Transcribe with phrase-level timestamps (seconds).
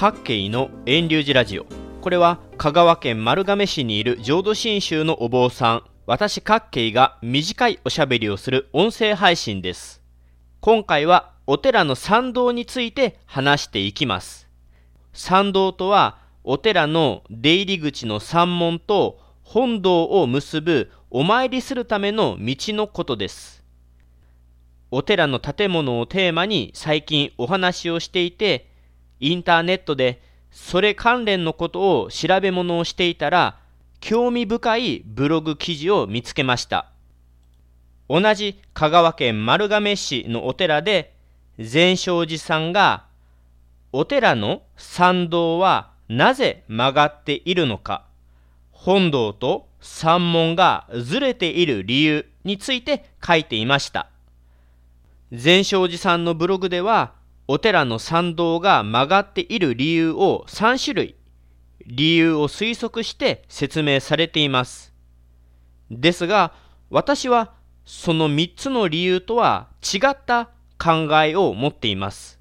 [0.00, 1.66] 各系の遠流寺ラジオ。
[2.00, 5.82] これは香川県丸亀市にいる浄土真宗のお坊さん。
[6.06, 10.02] 私各系が短いおしゃべりをする音声配信です。
[10.60, 14.48] 今回はお寺の参道について話していきます。
[15.12, 23.62] 参道とはお寺の出入り口の山門と本堂を結ぶお参りするための道のことです。
[24.90, 28.69] お寺の建物をテーマに最近お話をしていて
[29.20, 33.58] インターネットでそれ関連のことを調べ物をしていたら
[34.00, 36.86] 興味深いブログ記事を見つけました。
[38.08, 41.14] 同じ香川県丸亀市のお寺で
[41.58, 43.04] 善勝寺さんが
[43.92, 48.04] お寺の参道はなぜ曲がっているのか
[48.72, 54.08] 本堂と山門がずれている理由について書いていました。
[55.32, 57.12] 善勝寺さんのブログでは
[57.52, 61.16] お寺の参道が曲がっている理由を3種類
[61.84, 64.94] 理由を推測して説明されています。
[65.90, 66.52] ですが
[66.90, 72.38] 私はその3つの理由とは違った考えを持っています。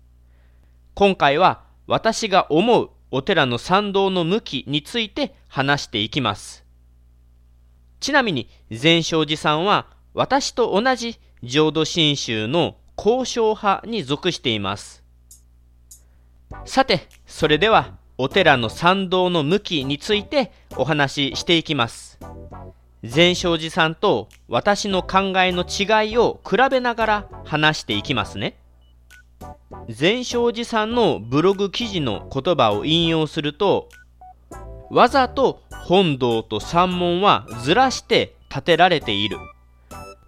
[0.94, 6.64] 今回は私が思うお寺の参道の向きについて話していきます。
[8.00, 14.99] ちなみに善勝寺さんは私と同じ浄土真宗の交渉派に属しています。
[16.66, 22.20] さてそれではお寺の参道の向きについてお話ししていきます。
[23.04, 28.58] 善勝寺さんと私の考えの違いを比べながら話していきますね。
[29.88, 33.88] 善勝寺さんのブログ記事の言葉を引用すると
[34.90, 39.38] わざと本堂と山門はずらして建てられている。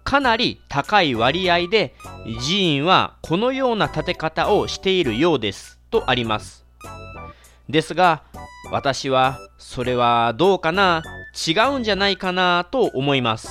[0.04, 6.64] かなり高い割合で寺院はこのような建て方をしているようですとあります。
[7.68, 8.22] ですが
[8.70, 11.02] 私はそれはどうかな？
[11.46, 13.48] 違うんじゃないかなと思います。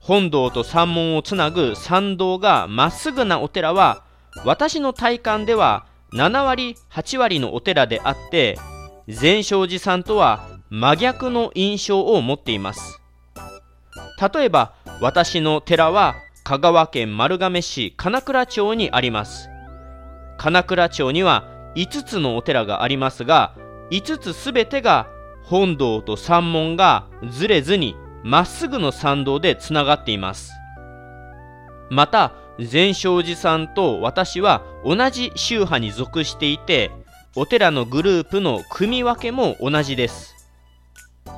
[0.00, 4.04] 本堂と山門をつなぐ参道がまっすぐなお寺は
[4.44, 8.58] 私の体感では7割8割のお寺であって
[9.08, 13.00] 善勝寺さんとは真逆の印象を持っています。
[14.20, 16.14] 例えば私の寺は
[16.44, 19.48] 香川県丸亀市金倉町にあります。
[20.36, 21.44] 金倉町には
[21.74, 23.54] 5つのお寺がありますが
[23.90, 25.08] 5つすべてが
[25.42, 30.52] 本堂と山門がずれずにまっすぐの参道でつながっています。
[31.90, 36.90] また善勝寺さんと私は同じ宗派に属していて
[37.36, 40.33] お寺のグループの組み分けも同じです。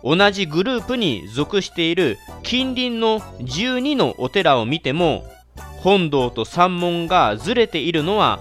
[0.03, 5.25] 同じグループに属している近隣の12のお寺を見ても
[5.79, 8.41] 本堂と山門がずれているのは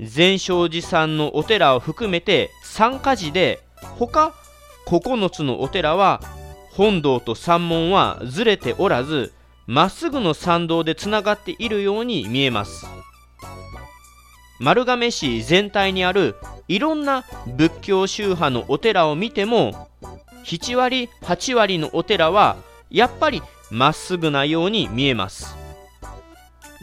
[0.00, 3.60] 善勝寺さんのお寺を含めて3か寺で
[3.98, 4.34] 他
[4.86, 6.20] 9つのお寺は
[6.72, 9.32] 本堂と山門はずれておらず
[9.66, 12.86] まっすぐの参道でつながっているように見えます。
[14.58, 16.36] 丸亀市全体にある
[16.68, 17.24] いろんな
[17.56, 19.88] 仏教宗派のお寺を見ても
[20.44, 22.56] 7割8割のお寺は
[22.90, 25.60] やっぱりまっすぐなように見えます。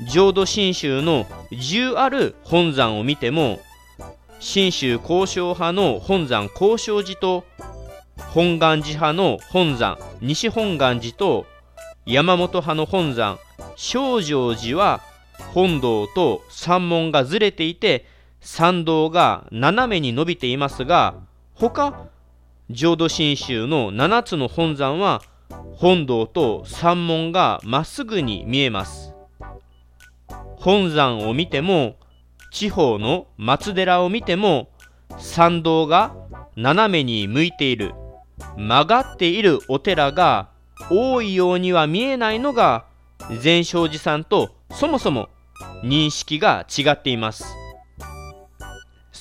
[0.05, 3.59] 浄土真宗の10ある本山を見ても
[4.39, 7.45] 真宗交渉派の本山交渉寺と
[8.17, 11.45] 本願寺派の本山西本願寺と
[12.05, 13.39] 山本派の本山
[13.75, 15.01] 正常寺は
[15.53, 18.05] 本堂と山門がずれていて
[18.39, 21.15] 参道が斜めに伸びていますが
[21.55, 22.07] 他
[22.69, 25.21] 浄土真宗の7つの本山は
[25.75, 29.13] 本堂と山門がまっすぐに見えます。
[30.57, 31.95] 本山を見ても
[32.51, 34.69] 地方の松寺を見ても
[35.17, 36.13] 参道が
[36.55, 37.93] 斜めに向いている
[38.57, 40.49] 曲がっているお寺が
[40.89, 42.85] 多いようには見えないのが
[43.41, 45.29] 善勝寺さんとそもそも
[45.83, 47.66] 認識が違っています。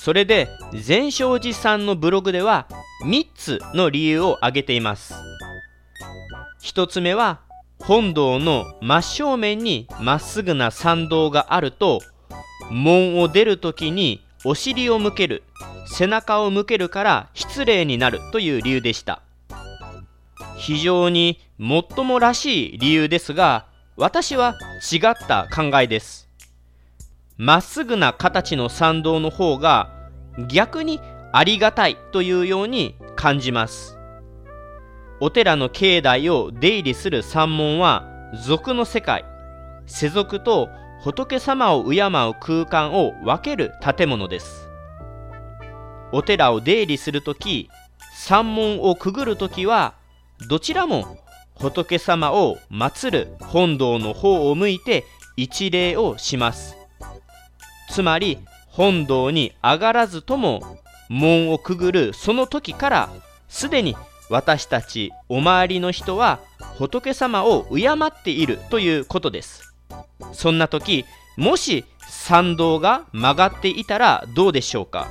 [0.07, 2.69] それで善勝寺さんのブログでは
[3.03, 5.13] 3つの理由を挙げています。
[6.63, 7.41] 1つ目は
[7.79, 11.99] 本堂の真正面にまっすぐな参道があると
[12.71, 15.43] 門を出るときにお尻を向ける
[15.87, 19.21] 背中を向けるから失礼になるという理由でした。
[20.57, 23.65] 非常にもっともらしい理由ですが
[23.97, 24.55] 私は
[24.89, 26.29] 違った考えです。
[27.35, 29.96] まっすぐな形の参道の方が
[30.37, 31.01] 逆に
[31.33, 33.97] ありがたいというように感じます。
[35.19, 38.05] お寺の境内を出入りする山門は
[38.45, 39.25] 俗の世界。
[39.87, 40.69] 世俗と
[41.01, 44.67] 仏様を敬う空間を分ける建物です。
[46.11, 47.69] お寺を出入りするとき
[48.13, 49.95] 山門をくぐるときは
[50.49, 51.17] どちらも
[51.55, 55.03] 仏様を祀る本堂の方を向いて
[55.35, 56.75] 一礼をします。
[57.89, 58.37] つまり
[58.77, 60.77] 本堂に上がらずとも
[61.09, 63.09] 門をくぐるその時から
[63.47, 63.97] すでに
[64.29, 66.39] 私たちお周りの人は
[66.77, 69.73] 仏様を敬っているということです。
[70.31, 71.05] そんな時
[71.37, 75.07] もし参道が曲がっていたらどうでしょうか？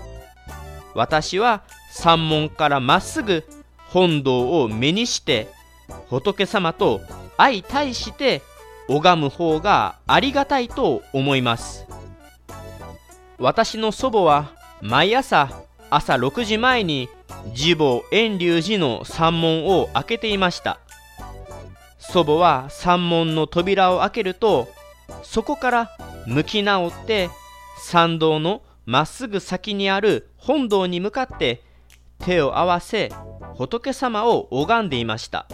[0.94, 3.42] 私は山門からまっすぐ
[3.88, 5.48] 本堂を目にして
[6.08, 7.00] 仏様と
[7.36, 8.42] 相対して
[8.88, 11.84] 拝む方がありがたいと思います。
[13.38, 15.50] 私の祖母は毎朝
[15.90, 17.08] 朝6時前に
[17.54, 20.78] 次母遠隆寺の山門を開けていました。
[21.98, 24.68] 祖母は山門の扉を開けると
[25.22, 25.90] そこから
[26.26, 27.30] 向き直って
[27.78, 31.62] 参道のまっすぐ先にある本堂に向かって
[32.20, 33.10] 手を合わせ
[33.56, 35.46] 仏様を拝んでいました。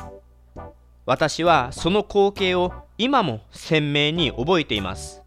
[1.05, 5.22] 私はその光景を今も鮮明に覚えています。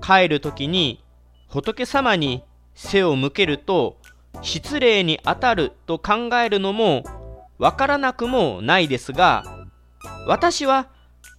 [0.00, 1.02] 帰る時に
[1.48, 2.42] 仏様に
[2.74, 3.96] 背を向けると
[4.42, 7.04] 失礼にあたると考えるのも
[7.58, 9.44] わからなくもないですが
[10.26, 10.88] 私は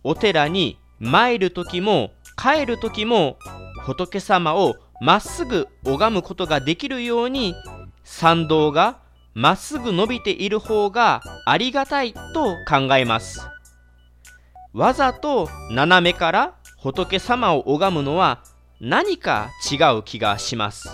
[0.04, 3.38] お寺に参る時も帰る時も
[3.84, 7.56] 仏様をまっすぐ拝むことができるように
[8.04, 9.00] 参道が
[9.34, 13.48] まっすぐ伸びている方がありがたいと考えます。
[14.74, 18.44] わざと斜めから仏様を拝むのは
[18.84, 20.90] 何か違う気がします。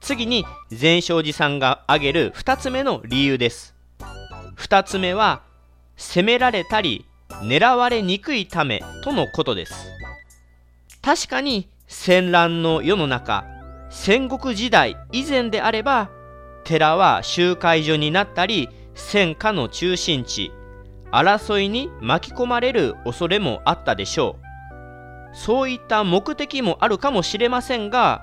[0.00, 3.76] 次に善正寺さんが挙げる2つ目の理由です。
[4.56, 5.42] 2つ目は
[5.96, 7.06] 責められたり
[7.42, 9.72] 狙われにくいためとのことです。
[11.00, 13.44] 確かに戦乱の世の中
[13.88, 16.10] 戦国時代以前であれば
[16.64, 20.50] 寺は集会所になったり戦火の中心地
[21.12, 24.45] 争いに巻き込まれる恐れもあったでしょう。
[25.36, 28.22] そういった目的もあるかもしれませんが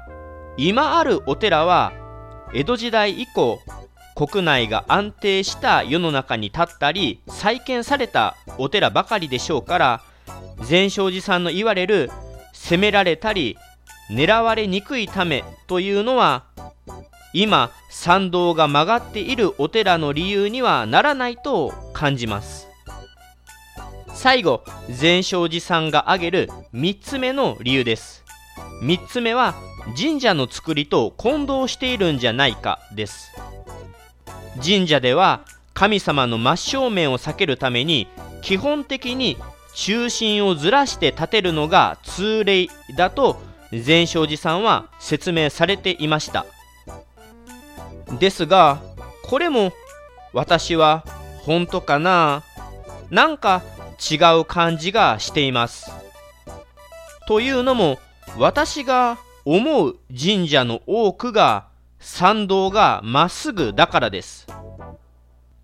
[0.58, 1.94] 今あるお寺は
[2.54, 3.60] 江戸時代以降
[4.16, 10.02] 国内が安定した世の中に立ったり再建されたお寺ばかりでしょうから
[10.64, 12.10] 善正寺さんの言われる
[12.52, 13.58] 責められたり
[14.10, 16.46] 狙われにくいためというのは
[17.34, 22.73] 今参道が曲がっているお寺の理由にはならないと感じます。
[24.24, 28.24] 最後善正寺さんが挙げる3つ目の理由です。
[28.82, 29.54] 3つ目は
[29.98, 33.34] 神社の作りと混同しているんじゃないかです。
[34.64, 35.42] 神社では
[35.74, 38.08] 神様の真正面を避けるために
[38.42, 39.36] 基本的に
[39.76, 43.42] 中心をずらして建てるのが通例だと
[43.74, 46.46] 善正寺さんは説明されていました。
[48.22, 48.82] ですが
[49.26, 49.74] これも
[50.32, 51.04] 私は
[51.42, 52.42] 本当かな？
[53.10, 53.62] なんか
[54.12, 55.92] 違う感じがしています。
[57.28, 58.00] というのも
[58.38, 61.68] 私が思う神社の多くが
[62.00, 64.48] 参道がまっすぐだからです。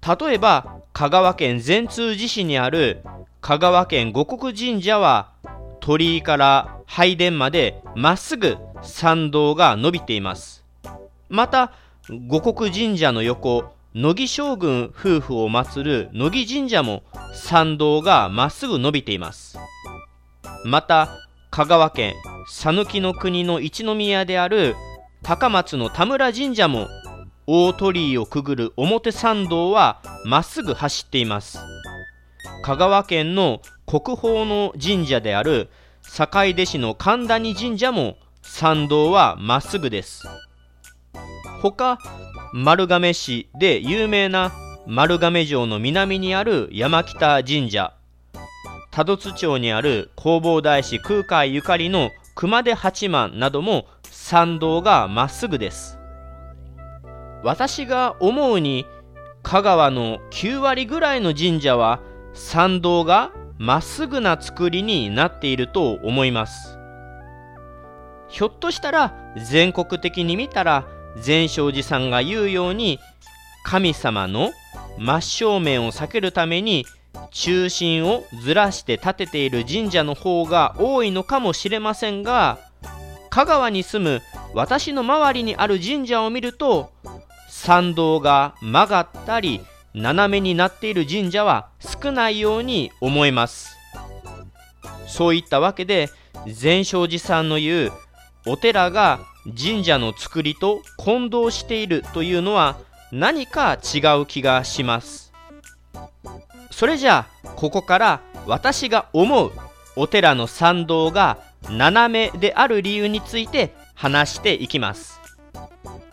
[0.01, 3.03] 例えば香川県善通寺市にある
[3.41, 5.31] 香川県五国神社は
[5.81, 10.63] 鳥居から拝殿までまっすぐ参道が伸びています。
[11.30, 11.74] また
[12.28, 17.01] 五国神社の横乃木将軍夫婦を祀る乃木神社も
[17.33, 19.57] 参道がまっすぐ伸びています。
[20.63, 21.09] また
[21.49, 22.13] 香川県
[22.47, 24.75] 讃岐の国の一宮である
[25.23, 26.87] 高松の田村神社も
[27.47, 31.57] 大鳥居をくぐる表参道はまっすぐ走っています。
[32.61, 35.67] 香川県の国宝の神社である
[36.03, 40.27] 坂出市の神谷神社も参道はまっすぐです。
[41.63, 41.97] 他
[42.51, 44.51] 丸亀市で有名な
[44.87, 47.94] 丸亀城の南にある山北神社。
[48.89, 55.99] 多度津町にある弘法大師空海ゆかりの熊手八幡なども参道がまっすぐです。
[57.44, 58.87] 私が思うに
[59.44, 62.01] 香川の9割ぐらいの神社は
[62.33, 66.79] 参道がまっすぐな作りになっていると思います。
[68.27, 70.87] ひょっとしたら全国的に見たら
[71.18, 72.99] 善正寺さんが言うように
[73.63, 74.51] 神様の
[74.97, 76.85] 真正面を避けるために
[77.31, 82.59] 中心をずらして建てている神社の方が多いのかもしれませんが
[83.30, 84.21] 香川に住む
[84.54, 86.92] 私の周りにある神社を見ると
[87.49, 89.61] 参道が曲がったり
[89.94, 93.75] 斜めになっている神社は少ないように思えます。
[95.07, 96.09] そういったわけで
[96.47, 97.92] 善正寺さんの言う
[98.45, 99.19] お寺が
[99.57, 102.77] 神社の作りと混同しているというのは
[103.11, 105.33] 何か違う気がします。
[106.71, 109.51] それじゃあここから私が思う
[109.95, 111.39] お寺の参道が
[111.69, 115.19] 斜めである理由について話していきます。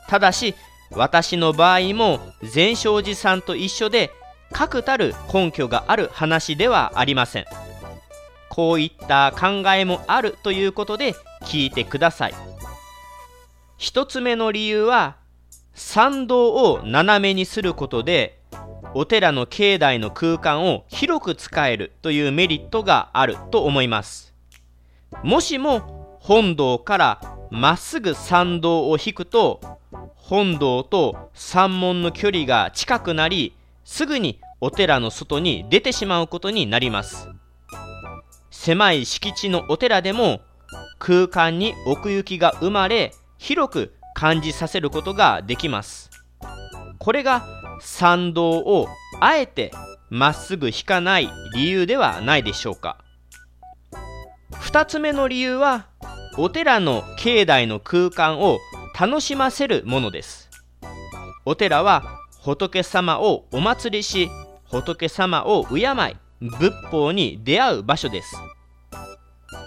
[0.09, 0.55] ただし
[0.91, 4.11] 私の場合も善勝寺さんと一緒で
[4.53, 7.45] 確たる根拠がある話ではありません。
[8.49, 12.35] こういった考えもあるということで聞いてください。
[13.79, 15.17] 一つ目の理由は
[15.75, 18.41] 参道を斜めにすることで
[18.95, 24.33] お寺の境内の空間を広く使えるというメリットがあると思います。
[25.23, 29.61] もしも本堂からまっすぐ参道を引くと
[30.15, 33.55] 本堂と山門の距離が近くなり
[33.85, 37.29] すぐにお寺の外に出てしまうことになります。
[38.51, 40.41] 狭い敷地のお寺でも
[40.99, 46.11] 空間に奥行きが生まれ広く感じさせることができます。
[46.99, 47.45] これが
[47.81, 48.89] 参道を
[49.21, 49.71] あえて
[50.09, 52.99] まっすぐ引かない理由ではないでしょうか。
[54.53, 55.87] 2つ目の理由は
[56.39, 58.59] お寺の境内の空間を
[58.99, 60.51] 楽しませるものです。
[61.45, 62.03] お寺は
[62.43, 64.29] 仏様をお祭りし
[64.65, 65.85] 仏様を敬い
[66.41, 68.37] 仏法に出会う場所です。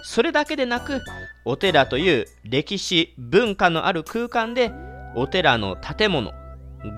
[0.02, 1.00] それだけでなく
[1.44, 4.72] お寺という歴史文化のある空間で
[5.14, 6.32] お寺の建物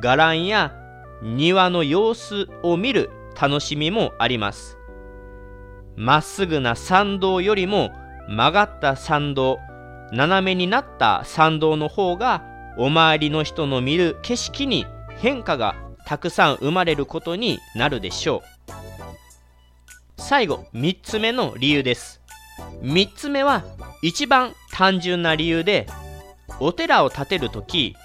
[0.00, 0.74] 伽藍や
[1.22, 4.76] 庭の様子を見る楽しみもあります。
[5.96, 7.90] まっすぐな参道よりも
[8.28, 9.58] 曲がった参道
[10.12, 12.42] 斜めになった参道の方が
[12.76, 14.86] お周りの人の見る景色に
[15.18, 15.74] 変化が
[16.06, 18.72] たくさん生まれることになるでしょう。
[20.18, 22.21] 最後3つ目の理由です。
[22.82, 23.64] 3つ目は
[24.02, 25.86] 一番単純な理由で
[26.58, 27.96] お寺を建てる時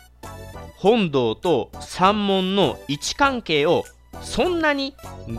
[0.77, 3.83] 本堂と山門の位置関係を
[4.21, 4.95] そんなに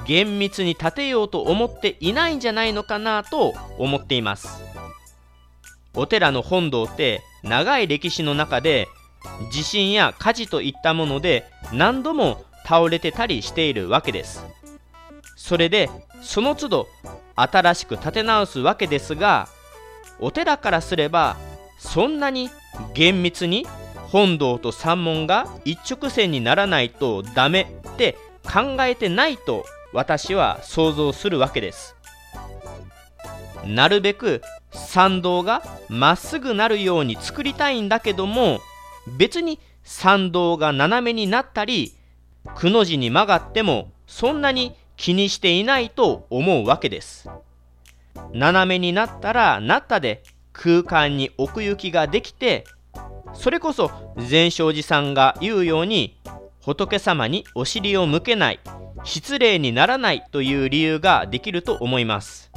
[0.06, 4.62] 厳密に建てようと思っていないんじゃないのかなと思っています。
[5.94, 8.88] お寺の本堂って長い歴史の中で
[9.52, 14.44] 地震や火事といったもので何度も倒れてたりしているわけです。
[15.36, 15.88] それで
[16.20, 16.88] その都度
[17.40, 19.48] 新しく建て直すわけですが
[20.20, 21.36] お寺からすれば
[21.78, 22.50] そんなに
[22.94, 23.66] 厳密に
[24.08, 31.94] 本堂と山門が一直線にならないとダメって考えてないと私は想像するわけです。
[33.64, 38.60] なるべく参道がまっすぐなるように作りたいんだけども
[39.18, 41.94] 別に参道が斜めになったり
[42.54, 47.30] くの字に曲がってもそんなに気にしていないと思うわけです。
[48.34, 52.64] 斜めになったらなったで空間に奥行きができて
[53.32, 56.18] それこそ善勝寺さんが言うように
[56.60, 58.60] 仏様にお尻を向けない
[59.04, 62.50] 失礼にならないという理由ができると思います。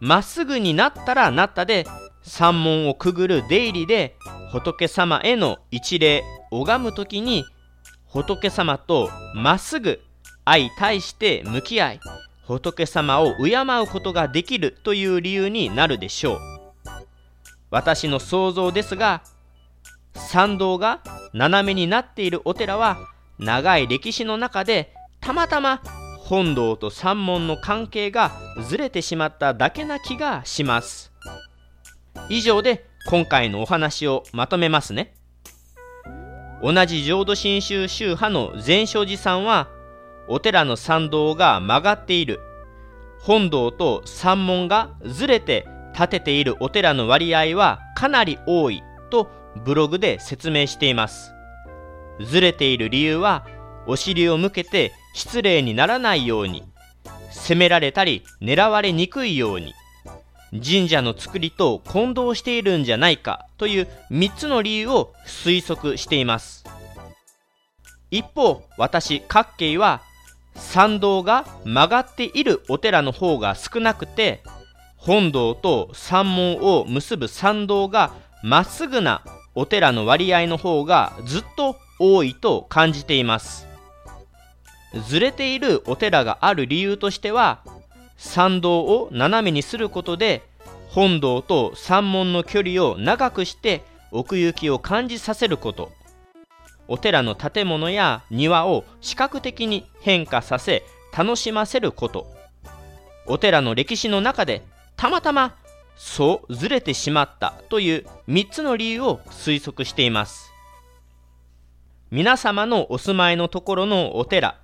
[0.00, 1.86] まっすぐになったらなったで
[2.22, 4.16] 山門をくぐる出入りで
[4.50, 7.44] 仏様への一礼拝む時に
[8.06, 10.00] 仏様とまっすぐ
[10.48, 12.00] 相対して向き合い
[12.46, 16.38] 仏様を敬うことができるという理由になるでしょう。
[17.70, 19.22] 私の想像ですが
[20.14, 21.02] 参道が
[21.34, 22.96] 斜めになっているお寺は
[23.38, 25.82] 長い歴史の中でたまたま
[26.16, 28.32] 本堂と山門の関係が
[28.66, 31.12] ずれてしまっただけな気がします。
[32.30, 35.14] 以上で今回のお話をまとめますね。
[36.62, 39.68] 同じ浄土真宗宗派の善勝寺さんは
[40.28, 42.40] お寺の参道が曲がっている。
[43.20, 49.28] 本堂と山門がずれて建てているお寺の割合はかなり多いと
[49.64, 51.32] ブログで説明しています。
[52.20, 53.46] ずれている理由は
[53.86, 56.62] お尻を向けて失礼にならないように。
[57.30, 59.74] 責められたり狙われにくいように。
[60.52, 66.64] 神社の作りと混同しているんじゃないかという3つの理由を推測しています。
[68.10, 70.02] 一方私各慶は
[70.58, 74.42] 参道が曲がっているお寺の方が少なくて
[74.96, 78.12] 本堂と山門を結ぶ参道が
[78.42, 79.22] まっすぐな
[79.54, 83.66] お寺の割合の方がずっと多いと感じています。
[85.06, 87.62] ずれているお寺がある理由としては
[88.16, 90.42] 参道を斜めにすることで
[90.88, 95.92] 本堂と山門の距離を長くして奥行きを感じさせること。
[96.88, 100.82] お寺の建物や庭を視覚的に変化させ
[101.16, 102.26] 楽しませること。
[103.26, 104.62] お寺の歴史の中で
[104.96, 105.54] たまたま
[105.96, 110.50] そうずれてしまったという3つの理由を推測しています。
[112.10, 114.58] 皆様のお住まいのところのお寺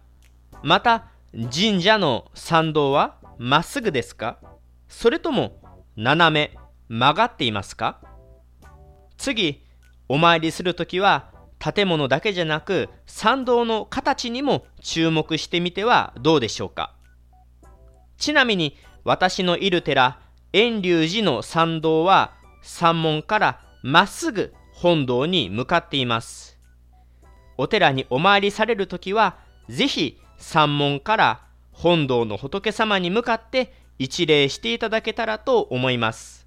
[0.62, 4.38] また神社の参道はまっすぐですか？
[4.88, 5.60] それとも
[5.96, 6.56] 斜め
[6.88, 8.00] 曲がっていますか？
[9.18, 9.62] 次
[10.08, 11.33] お参りするときは
[11.72, 16.94] 建物だけじゃなく参道の形にも注目してみてはどうでしょうか。
[18.18, 20.20] ちなみに私のいる寺
[20.52, 26.58] 遠隆寺の参道は山門からまっすぐ本堂に向かっています。
[27.56, 31.40] お寺にお参りされるときはぜひ山門から
[31.72, 36.43] 本堂の仏様に向かって一礼していただけたらと思います。